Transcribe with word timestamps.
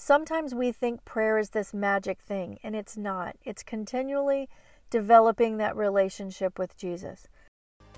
Sometimes 0.00 0.54
we 0.54 0.70
think 0.70 1.04
prayer 1.04 1.38
is 1.38 1.50
this 1.50 1.74
magic 1.74 2.20
thing, 2.20 2.60
and 2.62 2.76
it's 2.76 2.96
not. 2.96 3.34
It's 3.44 3.64
continually 3.64 4.48
developing 4.90 5.56
that 5.56 5.76
relationship 5.76 6.56
with 6.56 6.76
Jesus. 6.76 7.26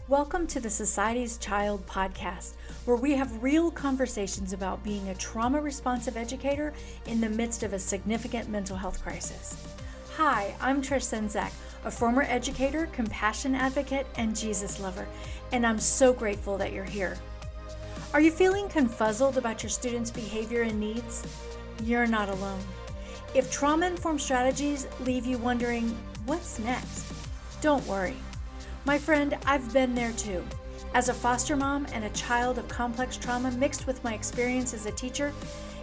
Welcome 0.08 0.46
to 0.46 0.60
the 0.60 0.70
Society's 0.70 1.36
Child 1.36 1.86
podcast, 1.86 2.54
where 2.86 2.96
we 2.96 3.12
have 3.16 3.42
real 3.42 3.70
conversations 3.70 4.54
about 4.54 4.82
being 4.82 5.10
a 5.10 5.14
trauma 5.16 5.60
responsive 5.60 6.16
educator 6.16 6.72
in 7.04 7.20
the 7.20 7.28
midst 7.28 7.62
of 7.64 7.74
a 7.74 7.78
significant 7.78 8.48
mental 8.48 8.78
health 8.78 9.02
crisis. 9.02 9.62
Hi, 10.16 10.54
I'm 10.58 10.80
Trish 10.80 11.04
Senzak, 11.04 11.52
a 11.84 11.90
former 11.90 12.22
educator, 12.22 12.86
compassion 12.92 13.54
advocate, 13.54 14.06
and 14.16 14.34
Jesus 14.34 14.80
lover, 14.80 15.06
and 15.52 15.66
I'm 15.66 15.78
so 15.78 16.14
grateful 16.14 16.56
that 16.56 16.72
you're 16.72 16.82
here. 16.82 17.18
Are 18.14 18.22
you 18.22 18.30
feeling 18.30 18.68
confuzzled 18.68 19.36
about 19.36 19.62
your 19.62 19.70
students' 19.70 20.10
behavior 20.10 20.62
and 20.62 20.80
needs? 20.80 21.26
You're 21.82 22.06
not 22.06 22.28
alone. 22.28 22.60
If 23.34 23.50
trauma 23.50 23.86
informed 23.86 24.20
strategies 24.20 24.86
leave 25.00 25.26
you 25.26 25.38
wondering, 25.38 25.96
what's 26.26 26.58
next? 26.58 27.12
Don't 27.60 27.86
worry. 27.86 28.16
My 28.84 28.98
friend, 28.98 29.36
I've 29.46 29.72
been 29.72 29.94
there 29.94 30.12
too. 30.12 30.44
As 30.94 31.08
a 31.08 31.14
foster 31.14 31.56
mom 31.56 31.86
and 31.92 32.04
a 32.04 32.10
child 32.10 32.58
of 32.58 32.66
complex 32.68 33.16
trauma 33.16 33.50
mixed 33.52 33.86
with 33.86 34.02
my 34.02 34.14
experience 34.14 34.74
as 34.74 34.86
a 34.86 34.92
teacher, 34.92 35.32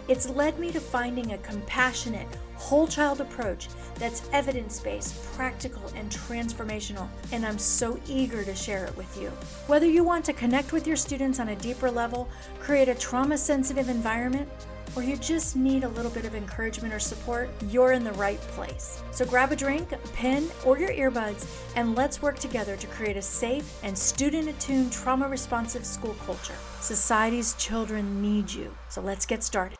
it's 0.08 0.28
led 0.28 0.58
me 0.58 0.72
to 0.72 0.80
finding 0.80 1.32
a 1.32 1.38
compassionate, 1.38 2.28
whole 2.58 2.86
child 2.86 3.20
approach 3.20 3.68
that's 3.94 4.28
evidence 4.32 4.80
based, 4.80 5.32
practical, 5.34 5.82
and 5.94 6.10
transformational, 6.10 7.08
and 7.32 7.46
I'm 7.46 7.58
so 7.58 7.98
eager 8.06 8.44
to 8.44 8.54
share 8.54 8.84
it 8.84 8.96
with 8.96 9.20
you. 9.20 9.28
Whether 9.66 9.86
you 9.86 10.04
want 10.04 10.24
to 10.26 10.32
connect 10.32 10.72
with 10.72 10.86
your 10.86 10.96
students 10.96 11.40
on 11.40 11.48
a 11.48 11.56
deeper 11.56 11.90
level, 11.90 12.28
create 12.60 12.88
a 12.88 12.94
trauma 12.94 13.38
sensitive 13.38 13.88
environment, 13.88 14.48
or 14.96 15.02
you 15.02 15.16
just 15.16 15.54
need 15.54 15.84
a 15.84 15.88
little 15.88 16.10
bit 16.10 16.24
of 16.24 16.34
encouragement 16.34 16.92
or 16.94 16.98
support, 16.98 17.50
you're 17.68 17.92
in 17.92 18.04
the 18.04 18.12
right 18.12 18.40
place. 18.40 19.02
So 19.10 19.24
grab 19.24 19.52
a 19.52 19.56
drink, 19.56 19.92
a 19.92 19.98
pen, 20.08 20.48
or 20.64 20.78
your 20.78 20.90
earbuds, 20.90 21.46
and 21.76 21.94
let's 21.94 22.22
work 22.22 22.38
together 22.38 22.76
to 22.76 22.86
create 22.88 23.16
a 23.16 23.22
safe 23.22 23.78
and 23.82 23.96
student 23.96 24.48
attuned 24.48 24.92
trauma 24.92 25.28
responsive 25.28 25.84
school 25.84 26.16
culture. 26.26 26.56
Society's 26.80 27.54
children 27.54 28.22
need 28.22 28.50
you. 28.50 28.74
So 28.88 29.00
let's 29.00 29.26
get 29.26 29.44
started. 29.44 29.76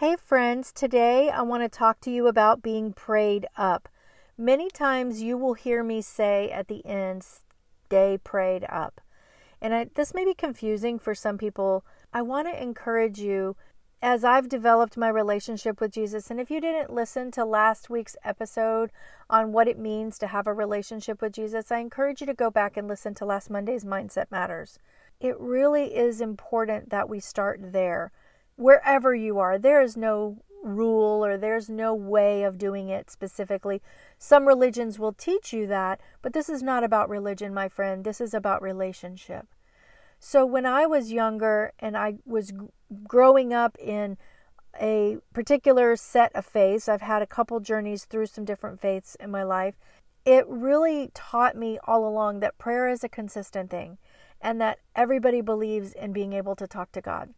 Hey, 0.00 0.16
friends, 0.16 0.72
today 0.72 1.30
I 1.30 1.40
want 1.40 1.62
to 1.62 1.70
talk 1.70 2.02
to 2.02 2.10
you 2.10 2.26
about 2.26 2.60
being 2.60 2.92
prayed 2.92 3.46
up. 3.56 3.88
Many 4.36 4.68
times 4.68 5.22
you 5.22 5.38
will 5.38 5.54
hear 5.54 5.82
me 5.82 6.02
say 6.02 6.50
at 6.50 6.68
the 6.68 6.84
end, 6.84 7.24
stay 7.86 8.18
prayed 8.22 8.66
up. 8.68 9.00
And 9.58 9.74
I, 9.74 9.86
this 9.94 10.12
may 10.12 10.26
be 10.26 10.34
confusing 10.34 10.98
for 10.98 11.14
some 11.14 11.38
people 11.38 11.82
I 12.12 12.20
want 12.20 12.46
to 12.46 12.62
encourage 12.62 13.20
you 13.20 13.56
as 14.02 14.22
I've 14.22 14.50
developed 14.50 14.98
my 14.98 15.08
relationship 15.08 15.80
with 15.80 15.92
Jesus. 15.92 16.30
And 16.30 16.38
if 16.38 16.50
you 16.50 16.60
didn't 16.60 16.92
listen 16.92 17.30
to 17.30 17.46
last 17.46 17.88
week's 17.88 18.18
episode 18.22 18.92
on 19.30 19.52
what 19.52 19.66
it 19.66 19.78
means 19.78 20.18
to 20.18 20.26
have 20.26 20.46
a 20.46 20.52
relationship 20.52 21.22
with 21.22 21.32
Jesus, 21.32 21.72
I 21.72 21.78
encourage 21.78 22.20
you 22.20 22.26
to 22.26 22.34
go 22.34 22.50
back 22.50 22.76
and 22.76 22.86
listen 22.86 23.14
to 23.14 23.24
last 23.24 23.48
Monday's 23.48 23.86
Mindset 23.86 24.30
Matters. 24.30 24.78
It 25.20 25.40
really 25.40 25.96
is 25.96 26.20
important 26.20 26.90
that 26.90 27.08
we 27.08 27.18
start 27.18 27.72
there. 27.72 28.12
Wherever 28.56 29.14
you 29.14 29.38
are, 29.38 29.58
there 29.58 29.80
is 29.82 29.96
no 29.96 30.38
rule 30.62 31.24
or 31.24 31.36
there's 31.36 31.70
no 31.70 31.94
way 31.94 32.42
of 32.42 32.58
doing 32.58 32.88
it 32.88 33.10
specifically. 33.10 33.80
Some 34.18 34.48
religions 34.48 34.98
will 34.98 35.12
teach 35.12 35.52
you 35.52 35.66
that, 35.68 36.00
but 36.22 36.32
this 36.32 36.48
is 36.48 36.62
not 36.62 36.82
about 36.82 37.08
religion, 37.08 37.54
my 37.54 37.68
friend. 37.68 38.04
This 38.04 38.20
is 38.20 38.34
about 38.34 38.62
relationship. 38.62 39.46
So 40.18 40.44
when 40.44 40.66
I 40.66 40.86
was 40.86 41.12
younger 41.12 41.72
and 41.78 41.96
I 41.96 42.16
was 42.24 42.52
growing 43.06 43.52
up 43.52 43.76
in 43.78 44.16
a 44.80 45.18
particular 45.32 45.96
set 45.96 46.34
of 46.34 46.44
faiths, 46.44 46.88
I've 46.88 47.02
had 47.02 47.22
a 47.22 47.26
couple 47.26 47.60
journeys 47.60 48.04
through 48.04 48.26
some 48.26 48.44
different 48.44 48.80
faiths 48.80 49.16
in 49.20 49.30
my 49.30 49.42
life. 49.42 49.74
It 50.24 50.44
really 50.48 51.10
taught 51.14 51.56
me 51.56 51.78
all 51.84 52.06
along 52.06 52.40
that 52.40 52.58
prayer 52.58 52.88
is 52.88 53.04
a 53.04 53.08
consistent 53.08 53.70
thing 53.70 53.98
and 54.40 54.60
that 54.60 54.80
everybody 54.94 55.40
believes 55.40 55.92
in 55.92 56.12
being 56.12 56.32
able 56.32 56.56
to 56.56 56.66
talk 56.66 56.92
to 56.92 57.00
God. 57.00 57.32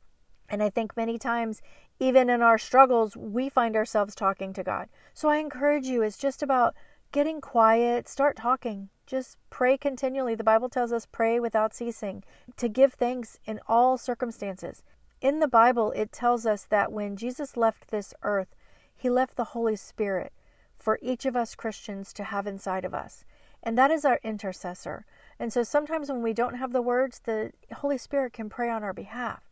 And 0.48 0.62
I 0.62 0.70
think 0.70 0.96
many 0.96 1.18
times, 1.18 1.60
even 2.00 2.30
in 2.30 2.42
our 2.42 2.58
struggles, 2.58 3.16
we 3.16 3.48
find 3.48 3.76
ourselves 3.76 4.14
talking 4.14 4.52
to 4.54 4.62
God. 4.62 4.88
So 5.14 5.28
I 5.28 5.36
encourage 5.36 5.86
you, 5.86 6.02
it's 6.02 6.18
just 6.18 6.42
about 6.42 6.74
getting 7.12 7.40
quiet, 7.40 8.08
start 8.08 8.36
talking, 8.36 8.88
just 9.06 9.36
pray 9.50 9.76
continually. 9.76 10.34
The 10.34 10.44
Bible 10.44 10.68
tells 10.68 10.92
us 10.92 11.06
pray 11.10 11.40
without 11.40 11.74
ceasing, 11.74 12.22
to 12.56 12.68
give 12.68 12.94
thanks 12.94 13.38
in 13.44 13.60
all 13.66 13.98
circumstances. 13.98 14.82
In 15.20 15.40
the 15.40 15.48
Bible, 15.48 15.92
it 15.92 16.12
tells 16.12 16.46
us 16.46 16.64
that 16.64 16.92
when 16.92 17.16
Jesus 17.16 17.56
left 17.56 17.88
this 17.90 18.14
earth, 18.22 18.54
he 18.96 19.10
left 19.10 19.36
the 19.36 19.44
Holy 19.44 19.76
Spirit 19.76 20.32
for 20.78 20.98
each 21.02 21.26
of 21.26 21.36
us 21.36 21.54
Christians 21.54 22.12
to 22.12 22.24
have 22.24 22.46
inside 22.46 22.84
of 22.84 22.94
us. 22.94 23.24
And 23.62 23.76
that 23.76 23.90
is 23.90 24.04
our 24.04 24.20
intercessor. 24.22 25.04
And 25.38 25.52
so 25.52 25.62
sometimes 25.62 26.08
when 26.08 26.22
we 26.22 26.32
don't 26.32 26.54
have 26.54 26.72
the 26.72 26.82
words, 26.82 27.20
the 27.24 27.52
Holy 27.72 27.98
Spirit 27.98 28.32
can 28.32 28.48
pray 28.48 28.70
on 28.70 28.84
our 28.84 28.92
behalf. 28.92 29.47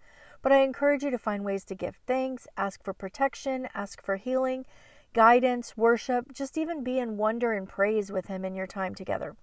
But 0.46 0.52
I 0.52 0.62
encourage 0.62 1.02
you 1.02 1.10
to 1.10 1.18
find 1.18 1.44
ways 1.44 1.64
to 1.64 1.74
give 1.74 1.96
thanks, 2.06 2.46
ask 2.56 2.84
for 2.84 2.92
protection, 2.92 3.66
ask 3.74 4.00
for 4.00 4.14
healing, 4.14 4.64
guidance, 5.12 5.76
worship, 5.76 6.32
just 6.32 6.56
even 6.56 6.84
be 6.84 7.00
in 7.00 7.16
wonder 7.16 7.52
and 7.52 7.68
praise 7.68 8.12
with 8.12 8.28
Him 8.28 8.44
in 8.44 8.54
your 8.54 8.68
time 8.68 8.94
together. 8.94 9.34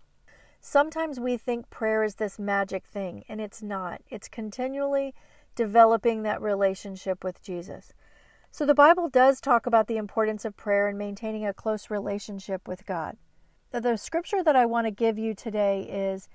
Sometimes 0.62 1.20
we 1.20 1.36
think 1.36 1.70
prayer 1.70 2.06
is 2.06 2.16
this 2.16 2.40
magic 2.40 2.86
thing, 2.86 3.26
and 3.28 3.42
it's 3.42 3.62
not. 3.62 4.00
It's 4.10 4.30
continually 4.30 5.14
developing 5.56 6.24
that 6.24 6.42
relationship 6.42 7.22
with 7.22 7.44
Jesus. 7.44 7.92
So 8.50 8.66
the 8.66 8.74
Bible 8.74 9.10
does 9.10 9.42
talk 9.42 9.66
about 9.66 9.88
the 9.88 9.98
importance 9.98 10.46
of 10.46 10.56
prayer 10.56 10.88
and 10.88 10.98
maintaining 10.98 11.46
a 11.46 11.54
close 11.54 11.90
relationship 11.90 12.66
with 12.66 12.86
God. 12.86 13.18
The 13.72 13.98
scripture 13.98 14.42
that 14.42 14.56
I 14.56 14.66
want 14.66 14.88
to 14.88 14.92
give 14.92 15.20
you 15.20 15.34
today 15.34 15.82
is 15.82 16.30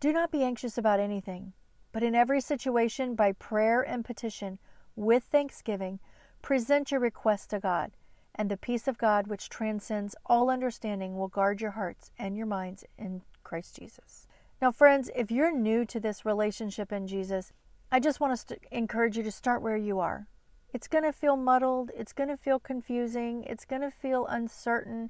Do 0.00 0.10
not 0.10 0.30
be 0.30 0.42
anxious 0.42 0.78
about 0.78 1.00
anything, 1.00 1.52
but 1.96 2.02
in 2.02 2.14
every 2.14 2.42
situation, 2.42 3.14
by 3.14 3.32
prayer 3.32 3.80
and 3.80 4.04
petition, 4.04 4.58
with 4.96 5.24
thanksgiving, 5.24 5.98
present 6.42 6.90
your 6.90 7.00
requests 7.00 7.46
to 7.46 7.58
God, 7.58 7.92
and 8.34 8.50
the 8.50 8.58
peace 8.58 8.86
of 8.86 8.98
God, 8.98 9.28
which 9.28 9.48
transcends 9.48 10.14
all 10.26 10.50
understanding, 10.50 11.16
will 11.16 11.28
guard 11.28 11.62
your 11.62 11.70
hearts 11.70 12.10
and 12.18 12.36
your 12.36 12.44
minds 12.44 12.84
in 12.98 13.22
Christ 13.44 13.76
Jesus. 13.76 14.26
Now, 14.60 14.70
friends, 14.72 15.08
if 15.16 15.30
you're 15.30 15.56
new 15.56 15.86
to 15.86 15.98
this 15.98 16.26
relationship 16.26 16.92
in 16.92 17.06
Jesus, 17.06 17.54
I 17.90 17.98
just 17.98 18.20
want 18.20 18.38
to 18.46 18.58
encourage 18.70 19.16
you 19.16 19.22
to 19.22 19.32
start 19.32 19.62
where 19.62 19.78
you 19.78 19.98
are. 19.98 20.28
It's 20.74 20.88
going 20.88 21.04
to 21.04 21.14
feel 21.14 21.38
muddled, 21.38 21.92
it's 21.96 22.12
going 22.12 22.28
to 22.28 22.36
feel 22.36 22.60
confusing, 22.60 23.42
it's 23.44 23.64
going 23.64 23.80
to 23.80 23.90
feel 23.90 24.26
uncertain. 24.26 25.08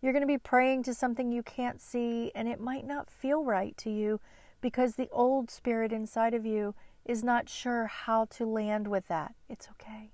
You're 0.00 0.12
going 0.12 0.22
to 0.22 0.28
be 0.28 0.38
praying 0.38 0.84
to 0.84 0.94
something 0.94 1.32
you 1.32 1.42
can't 1.42 1.80
see, 1.80 2.30
and 2.32 2.46
it 2.46 2.60
might 2.60 2.86
not 2.86 3.10
feel 3.10 3.42
right 3.42 3.76
to 3.78 3.90
you 3.90 4.20
because 4.60 4.94
the 4.94 5.08
old 5.10 5.50
spirit 5.50 5.92
inside 5.92 6.34
of 6.34 6.44
you 6.44 6.74
is 7.04 7.24
not 7.24 7.48
sure 7.48 7.86
how 7.86 8.26
to 8.26 8.46
land 8.46 8.88
with 8.88 9.08
that. 9.08 9.34
It's 9.48 9.68
okay. 9.70 10.10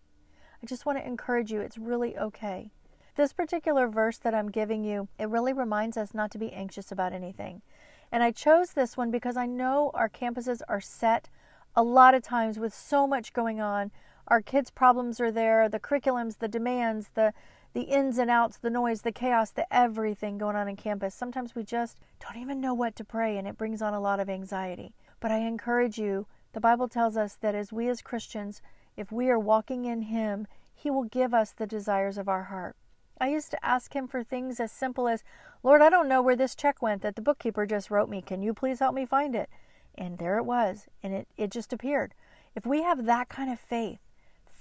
I 0.62 0.66
just 0.66 0.87
want 0.87 0.99
to 0.99 1.06
encourage 1.06 1.53
you, 1.53 1.60
it's 1.60 1.77
really 1.77 2.16
okay. 2.16 2.71
This 3.16 3.32
particular 3.32 3.87
verse 3.87 4.19
that 4.19 4.34
I'm 4.34 4.50
giving 4.50 4.82
you, 4.82 5.09
it 5.19 5.28
really 5.28 5.53
reminds 5.53 5.97
us 5.97 6.15
not 6.15 6.31
to 6.32 6.38
be 6.38 6.53
anxious 6.53 6.91
about 6.91 7.12
anything. 7.12 7.62
And 8.10 8.22
I 8.22 8.31
chose 8.31 8.72
this 8.72 8.97
one 8.97 9.10
because 9.10 9.37
I 9.37 9.47
know 9.47 9.91
our 9.94 10.09
campuses 10.09 10.62
are 10.69 10.81
set 10.81 11.28
a 11.76 11.82
lot 11.82 12.15
of 12.15 12.22
times 12.22 12.59
with 12.59 12.75
so 12.75 13.06
much 13.06 13.32
going 13.32 13.61
on. 13.61 13.91
Our 14.28 14.41
kids' 14.41 14.71
problems 14.71 15.21
are 15.21 15.31
there, 15.31 15.69
the 15.69 15.81
curriculums, 15.81 16.38
the 16.38 16.49
demands, 16.49 17.11
the 17.15 17.32
the 17.75 17.83
ins 17.83 18.19
and 18.19 18.31
outs, 18.31 18.57
the 18.57 18.71
noise, 18.71 19.03
the 19.03 19.12
chaos, 19.12 19.51
the 19.51 19.73
everything 19.75 20.39
going 20.39 20.57
on 20.57 20.69
in 20.69 20.77
campus. 20.77 21.15
Sometimes 21.15 21.55
we 21.55 21.65
just 21.65 21.99
don't 22.21 22.41
even 22.41 22.61
know 22.61 22.73
what 22.73 22.95
to 22.97 23.05
pray 23.05 23.37
and 23.37 23.47
it 23.47 23.59
brings 23.59 23.83
on 23.83 23.93
a 23.93 24.01
lot 24.01 24.21
of 24.21 24.31
anxiety. 24.31 24.95
But 25.21 25.33
I 25.33 25.39
encourage 25.39 25.99
you, 25.99 26.27
the 26.53 26.61
Bible 26.61 26.89
tells 26.89 27.17
us 27.17 27.35
that 27.41 27.55
as 27.55 27.73
we 27.73 27.89
as 27.89 28.01
Christians, 28.01 28.62
if 28.97 29.11
we 29.11 29.29
are 29.29 29.39
walking 29.39 29.85
in 29.85 30.03
him, 30.03 30.47
he 30.73 30.88
will 30.88 31.05
give 31.05 31.35
us 31.35 31.50
the 31.50 31.67
desires 31.67 32.17
of 32.17 32.29
our 32.29 32.44
heart. 32.44 32.76
I 33.21 33.29
used 33.29 33.50
to 33.50 33.65
ask 33.65 33.94
him 33.94 34.06
for 34.06 34.23
things 34.23 34.61
as 34.61 34.71
simple 34.71 35.09
as, 35.09 35.25
Lord, 35.62 35.82
I 35.82 35.91
don't 35.91 36.09
know 36.09 36.23
where 36.23 36.37
this 36.37 36.55
check 36.55 36.81
went 36.81 37.03
that 37.03 37.17
the 37.17 37.23
bookkeeper 37.23 37.67
just 37.67 37.91
wrote 37.91 38.09
me. 38.09 38.23
Can 38.23 38.43
you 38.43 38.55
please 38.55 38.79
help 38.79 38.94
me 38.94 39.06
find 39.06 39.35
it? 39.35 39.49
And 39.97 40.19
there 40.19 40.38
it 40.38 40.44
was, 40.44 40.87
and 41.03 41.12
it, 41.12 41.29
it 41.37 41.50
just 41.50 41.73
appeared. 41.73 42.15
If 42.55 42.67
we 42.67 42.82
have 42.82 43.05
that 43.06 43.29
kind 43.29 43.50
of 43.50 43.59
faith, 43.59 43.99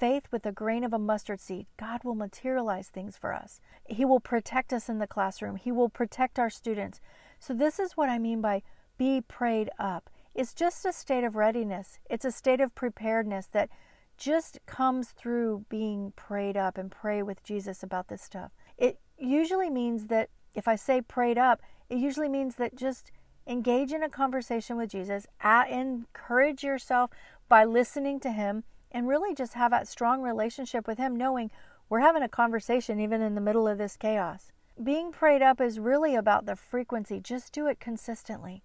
faith 0.04 0.28
with 0.32 0.46
a 0.46 0.52
grain 0.52 0.84
of 0.84 0.92
a 0.92 1.00
mustard 1.00 1.40
seed, 1.40 1.66
God 1.78 2.04
will 2.04 2.14
materialize 2.14 2.90
things 2.90 3.16
for 3.16 3.34
us. 3.34 3.62
He 3.86 4.04
will 4.04 4.20
protect 4.20 4.74
us 4.74 4.90
in 4.90 5.00
the 5.00 5.08
classroom, 5.08 5.56
He 5.56 5.72
will 5.72 5.88
protect 5.88 6.38
our 6.38 6.50
students. 6.50 7.00
So, 7.40 7.54
this 7.54 7.80
is 7.80 7.94
what 7.94 8.10
I 8.10 8.20
mean 8.20 8.42
by 8.42 8.64
be 8.98 9.22
prayed 9.22 9.70
up. 9.80 10.10
It's 10.36 10.54
just 10.54 10.86
a 10.86 10.92
state 10.92 11.24
of 11.24 11.38
readiness, 11.38 12.00
it's 12.10 12.26
a 12.26 12.34
state 12.34 12.60
of 12.60 12.76
preparedness 12.76 13.48
that 13.54 13.70
just 14.18 14.60
comes 14.66 15.12
through 15.12 15.64
being 15.70 16.12
prayed 16.18 16.58
up 16.58 16.78
and 16.78 16.92
pray 16.92 17.24
with 17.24 17.42
Jesus 17.42 17.82
about 17.82 18.10
this 18.10 18.22
stuff. 18.22 18.52
It 18.78 19.00
usually 19.18 19.70
means 19.70 20.08
that 20.08 20.28
if 20.54 20.68
I 20.68 20.76
say 20.76 21.00
prayed 21.00 21.38
up, 21.38 21.62
it 21.90 21.98
usually 21.98 22.28
means 22.28 22.56
that 22.56 22.76
just 22.76 23.10
engage 23.48 23.94
in 23.94 24.04
a 24.04 24.10
conversation 24.10 24.76
with 24.76 24.90
Jesus, 24.90 25.28
encourage 25.42 26.62
yourself 26.62 27.12
by 27.48 27.64
listening 27.64 28.20
to 28.20 28.32
him 28.34 28.66
and 28.94 29.08
really 29.08 29.34
just 29.34 29.54
have 29.54 29.72
that 29.72 29.88
strong 29.88 30.22
relationship 30.22 30.88
with 30.88 30.98
Him, 30.98 31.16
knowing 31.16 31.50
we're 31.90 32.00
having 32.00 32.24
a 32.24 32.30
conversation 32.30 33.00
even 33.00 33.22
in 33.22 33.36
the 33.36 33.42
middle 33.42 33.68
of 33.68 33.78
this 33.78 33.98
chaos. 33.98 34.52
Being 34.82 35.12
prayed 35.12 35.42
up 35.42 35.60
is 35.60 35.80
really 35.80 36.16
about 36.16 36.46
the 36.46 36.56
frequency. 36.56 37.20
Just 37.20 37.54
do 37.54 37.68
it 37.68 37.80
consistently 37.80 38.64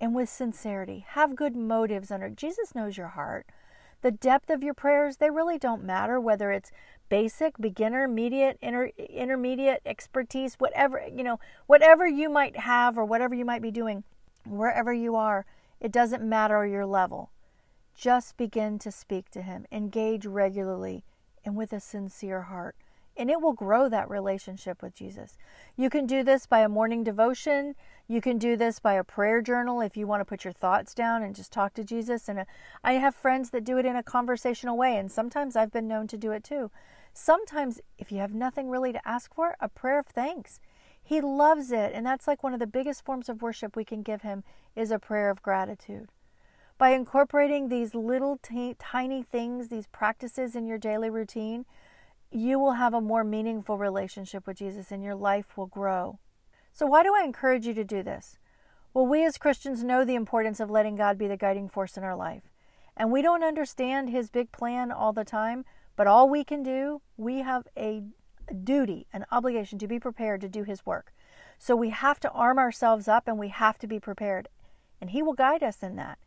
and 0.00 0.14
with 0.14 0.28
sincerity. 0.28 1.04
Have 1.08 1.36
good 1.36 1.56
motives 1.56 2.10
under 2.10 2.28
Jesus 2.28 2.74
knows 2.74 2.96
your 2.96 3.08
heart. 3.08 3.46
The 4.02 4.10
depth 4.10 4.50
of 4.50 4.62
your 4.62 4.74
prayers, 4.74 5.16
they 5.16 5.30
really 5.30 5.58
don't 5.58 5.84
matter 5.84 6.20
whether 6.20 6.50
it's 6.50 6.72
basic, 7.08 7.56
beginner, 7.58 8.04
immediate, 8.04 8.58
inter, 8.60 8.90
intermediate 8.98 9.80
expertise, 9.86 10.56
whatever, 10.56 11.02
you 11.10 11.22
know, 11.22 11.38
whatever 11.66 12.06
you 12.06 12.28
might 12.28 12.56
have 12.56 12.98
or 12.98 13.04
whatever 13.04 13.34
you 13.34 13.44
might 13.44 13.62
be 13.62 13.70
doing, 13.70 14.04
wherever 14.44 14.92
you 14.92 15.16
are, 15.16 15.46
it 15.80 15.92
doesn't 15.92 16.22
matter 16.22 16.66
your 16.66 16.84
level. 16.84 17.30
Just 17.94 18.36
begin 18.36 18.78
to 18.80 18.90
speak 18.90 19.30
to 19.30 19.42
him. 19.42 19.66
Engage 19.70 20.26
regularly 20.26 21.04
and 21.44 21.56
with 21.56 21.72
a 21.72 21.80
sincere 21.80 22.42
heart 22.42 22.76
and 23.16 23.30
it 23.30 23.40
will 23.40 23.52
grow 23.52 23.88
that 23.88 24.10
relationship 24.10 24.82
with 24.82 24.94
Jesus. 24.94 25.36
You 25.76 25.88
can 25.88 26.06
do 26.06 26.22
this 26.22 26.46
by 26.46 26.60
a 26.60 26.68
morning 26.68 27.04
devotion. 27.04 27.74
You 28.08 28.20
can 28.20 28.38
do 28.38 28.56
this 28.56 28.80
by 28.80 28.94
a 28.94 29.04
prayer 29.04 29.40
journal 29.40 29.80
if 29.80 29.96
you 29.96 30.06
want 30.06 30.20
to 30.20 30.24
put 30.24 30.44
your 30.44 30.52
thoughts 30.52 30.94
down 30.94 31.22
and 31.22 31.34
just 31.34 31.52
talk 31.52 31.74
to 31.74 31.84
Jesus. 31.84 32.28
And 32.28 32.40
uh, 32.40 32.44
I 32.82 32.94
have 32.94 33.14
friends 33.14 33.50
that 33.50 33.64
do 33.64 33.78
it 33.78 33.86
in 33.86 33.96
a 33.96 34.02
conversational 34.02 34.76
way, 34.76 34.96
and 34.96 35.10
sometimes 35.10 35.54
I've 35.54 35.72
been 35.72 35.88
known 35.88 36.06
to 36.08 36.16
do 36.16 36.32
it 36.32 36.44
too. 36.44 36.70
Sometimes, 37.12 37.80
if 37.98 38.10
you 38.10 38.18
have 38.18 38.34
nothing 38.34 38.68
really 38.68 38.92
to 38.92 39.08
ask 39.08 39.32
for, 39.34 39.56
a 39.60 39.68
prayer 39.68 40.00
of 40.00 40.06
thanks. 40.06 40.58
He 41.00 41.20
loves 41.20 41.70
it, 41.70 41.92
and 41.94 42.04
that's 42.04 42.26
like 42.26 42.42
one 42.42 42.54
of 42.54 42.60
the 42.60 42.66
biggest 42.66 43.04
forms 43.04 43.28
of 43.28 43.42
worship 43.42 43.76
we 43.76 43.84
can 43.84 44.02
give 44.02 44.22
him 44.22 44.42
is 44.74 44.90
a 44.90 44.98
prayer 44.98 45.30
of 45.30 45.42
gratitude. 45.42 46.08
By 46.76 46.90
incorporating 46.90 47.68
these 47.68 47.94
little 47.94 48.38
t- 48.42 48.74
tiny 48.78 49.22
things, 49.22 49.68
these 49.68 49.86
practices 49.86 50.56
in 50.56 50.66
your 50.66 50.78
daily 50.78 51.08
routine, 51.08 51.66
you 52.32 52.58
will 52.58 52.72
have 52.72 52.92
a 52.92 53.00
more 53.00 53.22
meaningful 53.22 53.78
relationship 53.78 54.44
with 54.46 54.58
Jesus 54.58 54.90
and 54.90 55.02
your 55.02 55.14
life 55.14 55.56
will 55.56 55.68
grow. 55.68 56.18
So, 56.72 56.86
why 56.86 57.04
do 57.04 57.14
I 57.14 57.22
encourage 57.22 57.64
you 57.64 57.74
to 57.74 57.84
do 57.84 58.02
this? 58.02 58.38
Well, 58.92 59.06
we 59.06 59.24
as 59.24 59.38
Christians 59.38 59.84
know 59.84 60.04
the 60.04 60.16
importance 60.16 60.58
of 60.58 60.68
letting 60.68 60.96
God 60.96 61.16
be 61.16 61.28
the 61.28 61.36
guiding 61.36 61.68
force 61.68 61.96
in 61.96 62.02
our 62.02 62.16
life. 62.16 62.50
And 62.96 63.12
we 63.12 63.22
don't 63.22 63.44
understand 63.44 64.10
His 64.10 64.28
big 64.28 64.50
plan 64.50 64.90
all 64.90 65.12
the 65.12 65.24
time, 65.24 65.64
but 65.94 66.08
all 66.08 66.28
we 66.28 66.42
can 66.42 66.64
do, 66.64 67.02
we 67.16 67.40
have 67.40 67.68
a 67.76 68.02
duty, 68.64 69.06
an 69.12 69.26
obligation 69.30 69.78
to 69.78 69.86
be 69.86 70.00
prepared 70.00 70.40
to 70.40 70.48
do 70.48 70.64
His 70.64 70.84
work. 70.84 71.12
So 71.56 71.76
we 71.76 71.90
have 71.90 72.18
to 72.20 72.30
arm 72.32 72.58
ourselves 72.58 73.06
up 73.06 73.28
and 73.28 73.38
we 73.38 73.48
have 73.48 73.78
to 73.78 73.86
be 73.86 74.00
prepared. 74.00 74.48
And 75.00 75.10
He 75.10 75.22
will 75.22 75.34
guide 75.34 75.62
us 75.62 75.80
in 75.80 75.94
that. 75.96 76.18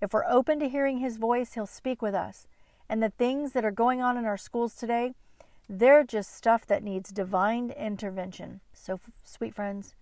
If 0.00 0.12
we're 0.12 0.26
open 0.26 0.58
to 0.60 0.68
hearing 0.68 0.98
His 0.98 1.16
voice, 1.16 1.54
He'll 1.54 1.66
speak 1.66 2.02
with 2.02 2.14
us. 2.14 2.46
And 2.88 3.02
the 3.02 3.10
things 3.10 3.52
that 3.52 3.64
are 3.64 3.70
going 3.70 4.00
on 4.00 4.16
in 4.16 4.24
our 4.24 4.36
schools 4.36 4.74
today, 4.74 5.14
they're 5.68 6.04
just 6.04 6.34
stuff 6.34 6.66
that 6.66 6.82
needs 6.82 7.10
divine 7.10 7.70
intervention. 7.70 8.60
So, 8.72 9.00
sweet 9.24 9.54
friends, 9.54 9.94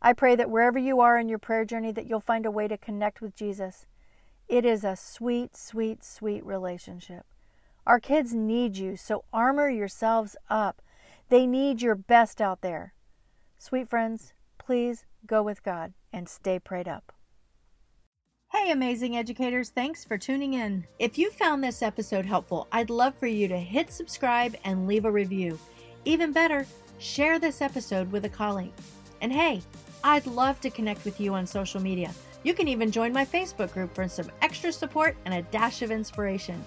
I 0.00 0.12
pray 0.12 0.36
that 0.36 0.50
wherever 0.50 0.78
you 0.78 1.00
are 1.00 1.18
in 1.18 1.28
your 1.28 1.40
prayer 1.40 1.64
journey 1.64 1.90
that 1.92 2.06
you'll 2.06 2.20
find 2.20 2.46
a 2.46 2.50
way 2.50 2.68
to 2.68 2.78
connect 2.78 3.20
with 3.20 3.34
Jesus. 3.34 3.86
It 4.48 4.64
is 4.64 4.84
a 4.84 4.96
sweet, 4.96 5.56
sweet, 5.56 6.04
sweet 6.04 6.44
relationship. 6.46 7.26
Our 7.86 7.98
kids 7.98 8.34
need 8.34 8.76
you, 8.76 8.96
so 8.96 9.24
armor 9.32 9.68
yourselves 9.68 10.36
up. 10.48 10.80
They 11.28 11.46
need 11.46 11.82
your 11.82 11.94
best 11.94 12.40
out 12.40 12.60
there. 12.60 12.94
Sweet 13.58 13.88
friends, 13.88 14.34
please 14.56 15.04
go 15.26 15.42
with 15.42 15.62
God 15.62 15.94
and 16.12 16.28
stay 16.28 16.58
prayed 16.58 16.86
up. 16.86 17.12
Hey, 18.58 18.72
amazing 18.72 19.16
educators, 19.16 19.70
thanks 19.70 20.04
for 20.04 20.18
tuning 20.18 20.54
in. 20.54 20.84
If 20.98 21.16
you 21.16 21.30
found 21.30 21.62
this 21.62 21.80
episode 21.80 22.26
helpful, 22.26 22.66
I'd 22.72 22.90
love 22.90 23.14
for 23.14 23.28
you 23.28 23.46
to 23.46 23.56
hit 23.56 23.92
subscribe 23.92 24.56
and 24.64 24.88
leave 24.88 25.04
a 25.04 25.10
review. 25.10 25.58
Even 26.04 26.32
better, 26.32 26.66
share 26.98 27.38
this 27.38 27.62
episode 27.62 28.10
with 28.10 28.24
a 28.24 28.28
colleague. 28.28 28.72
And 29.20 29.32
hey, 29.32 29.62
I'd 30.02 30.26
love 30.26 30.60
to 30.62 30.70
connect 30.70 31.04
with 31.04 31.20
you 31.20 31.34
on 31.34 31.46
social 31.46 31.80
media. 31.80 32.10
You 32.42 32.52
can 32.52 32.66
even 32.66 32.90
join 32.90 33.12
my 33.12 33.24
Facebook 33.24 33.72
group 33.72 33.94
for 33.94 34.08
some 34.08 34.30
extra 34.42 34.72
support 34.72 35.16
and 35.24 35.34
a 35.34 35.42
dash 35.42 35.82
of 35.82 35.92
inspiration. 35.92 36.62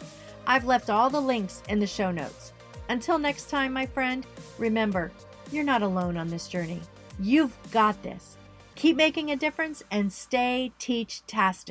I've 0.47 0.65
left 0.65 0.89
all 0.89 1.09
the 1.09 1.21
links 1.21 1.61
in 1.67 1.79
the 1.79 1.87
show 1.87 2.09
notes. 2.09 2.53
Until 2.87 3.19
next 3.19 3.49
time, 3.49 3.73
my 3.73 3.85
friend, 3.85 4.25
remember, 4.57 5.11
you're 5.51 5.65
not 5.65 5.81
alone 5.81 6.15
on 6.15 6.29
this 6.29 6.47
journey. 6.47 6.79
You've 7.19 7.55
got 7.69 8.01
this. 8.01 8.37
Keep 8.75 8.95
making 8.95 9.29
a 9.29 9.35
difference 9.35 9.83
and 9.91 10.11
stay 10.11 10.71
teach 10.79 11.23
tastic. 11.27 11.69